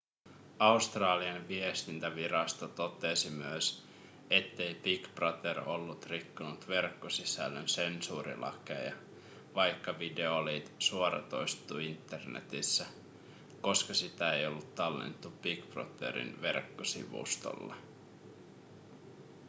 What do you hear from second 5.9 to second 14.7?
rikkonut verkkosisällön sensuurilakeja vaikka video oli suoratoistettu internetissä koska sitä ei